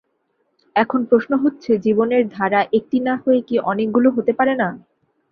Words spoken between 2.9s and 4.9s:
না হয়ে কি অনেকগুলো হতে পারে না?